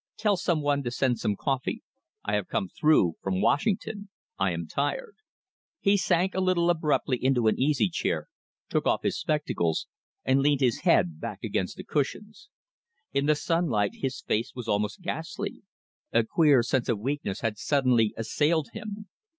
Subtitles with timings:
[0.17, 1.83] "Tell some one to send me some coffee.
[2.25, 4.09] I have come through from Washington.
[4.39, 5.17] I am tired."
[5.79, 8.27] He sank a little abruptly into an easy chair,
[8.67, 9.85] took off his spectacles,
[10.25, 12.49] and leaned his head back upon the cushions.
[13.13, 15.61] In the sunlight his face was almost ghastly.
[16.11, 19.07] A queer sense of weakness had suddenly assailed him.